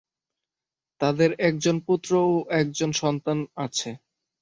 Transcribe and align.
তাদের 1.01 1.29
একজন 1.41 1.75
পুত্র 1.87 2.11
ও 2.27 2.35
একজন 2.61 2.89
সন্তান 3.01 3.37
আছে। 3.65 3.89